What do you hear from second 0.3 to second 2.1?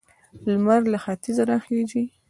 لمر له ختیځه راخيژي.